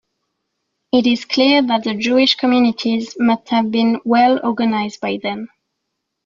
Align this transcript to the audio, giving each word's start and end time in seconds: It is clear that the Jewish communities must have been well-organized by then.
It 0.91 1.05
is 1.05 1.25
clear 1.25 1.61
that 1.61 1.83
the 1.83 1.93
Jewish 1.93 2.33
communities 2.33 3.15
must 3.19 3.49
have 3.49 3.69
been 3.69 4.01
well-organized 4.03 4.99
by 4.99 5.19
then. 5.21 5.47